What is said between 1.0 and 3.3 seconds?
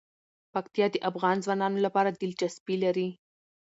افغان ځوانانو لپاره دلچسپي لري.